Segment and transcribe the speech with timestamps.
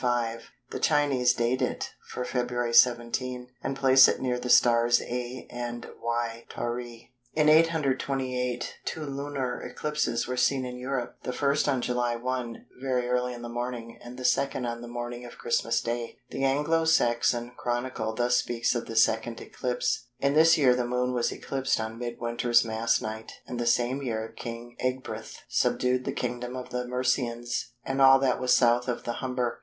[0.01, 0.49] 5.
[0.71, 2.73] The Chinese date it for Feb.
[2.73, 7.11] 17, and place it near the stars α and γ Tauri.
[7.35, 13.07] In 828 two lunar eclipses were seen in Europe, the first on July 1 very
[13.07, 16.17] early in the morning, and the second on the morning of Christmas Day.
[16.31, 21.31] The Anglo Saxon Chronicle thus speaks of the second eclipse:—"In this year the Moon was
[21.31, 26.55] eclipsed on Mid winter's Mass night, and the same year King Ecgbryht subdued the kingdom
[26.55, 29.59] of the Mercians and all that was South of the Humber."